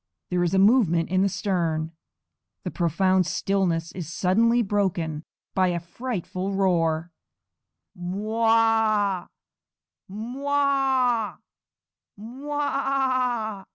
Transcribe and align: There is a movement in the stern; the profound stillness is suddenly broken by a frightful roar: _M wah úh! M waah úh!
There 0.31 0.41
is 0.41 0.55
a 0.55 0.57
movement 0.57 1.09
in 1.11 1.21
the 1.21 1.29
stern; 1.29 1.91
the 2.63 2.71
profound 2.71 3.27
stillness 3.27 3.91
is 3.91 4.11
suddenly 4.11 4.63
broken 4.63 5.23
by 5.53 5.67
a 5.67 5.79
frightful 5.79 6.55
roar: 6.55 7.11
_M 7.95 8.09
wah 8.13 9.27
úh! 9.27 9.27
M 10.09 10.33
waah 10.41 11.35
úh! 13.59 13.63